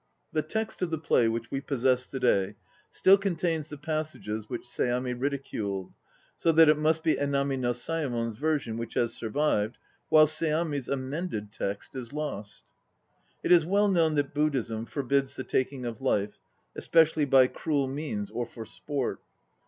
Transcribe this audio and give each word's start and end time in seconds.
The 0.33 0.41
text 0.41 0.81
of 0.81 0.89
the 0.89 0.97
play 0.97 1.27
which 1.27 1.51
we 1.51 1.61
possess 1.61 2.09
to 2.09 2.19
day 2.19 2.55
still 2.89 3.19
contains 3.19 3.69
the 3.69 3.77
passages 3.77 4.49
which 4.49 4.63
Seami 4.63 5.13
ridiculed, 5.15 5.93
so 6.35 6.51
that 6.53 6.67
it 6.67 6.79
must 6.79 7.03
be 7.03 7.17
Enami 7.17 7.59
no 7.59 7.69
Sayemon's 7.69 8.37
version 8.37 8.77
which 8.77 8.95
has 8.95 9.13
survived, 9.13 9.77
while 10.09 10.25
Seami's 10.25 10.87
amended 10.89 11.51
text 11.51 11.95
is 11.95 12.13
lost. 12.13 12.63
It 13.43 13.51
is 13.51 13.63
well 13.63 13.87
known 13.89 14.15
that 14.15 14.33
Buddhism 14.33 14.87
forbids 14.87 15.35
the 15.35 15.43
taking 15.43 15.85
of 15.85 16.01
life, 16.01 16.39
especially 16.75 17.25
by 17.25 17.45
cruel 17.45 17.87
means 17.87 18.31
or 18.31 18.47
for 18.47 18.65
sport. 18.65 19.19